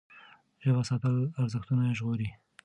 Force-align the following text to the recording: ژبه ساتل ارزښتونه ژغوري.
ژبه 0.63 0.81
ساتل 0.89 1.15
ارزښتونه 1.41 1.83
ژغوري. 1.97 2.29